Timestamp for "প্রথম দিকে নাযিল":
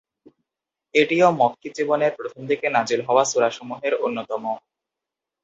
2.17-3.01